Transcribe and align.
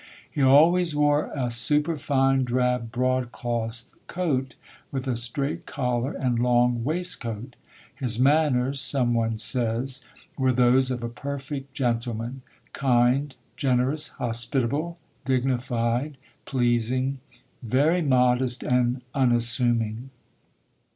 He 0.31 0.41
always 0.41 0.95
wore 0.95 1.31
a 1.35 1.51
superfine, 1.51 2.43
drab 2.43 2.91
broad 2.91 3.31
cloth 3.31 3.93
coat 4.07 4.55
with 4.91 5.07
a 5.07 5.15
straight 5.15 5.67
collar 5.67 6.11
and 6.13 6.39
long 6.39 6.83
waist 6.83 7.19
coat. 7.21 7.55
His 7.93 8.17
manners, 8.17 8.81
some 8.81 9.13
one 9.13 9.37
says, 9.37 10.01
were 10.39 10.53
those 10.53 10.89
of 10.89 11.03
a 11.03 11.07
perfect 11.07 11.75
gentleman 11.75 12.41
kind, 12.73 13.35
generous, 13.55 14.07
hospitable, 14.07 14.97
dignified, 15.23 16.17
pleasing, 16.45 17.19
very 17.61 18.01
modest 18.01 18.63
and 18.63 19.03
unassuming. 19.13 20.09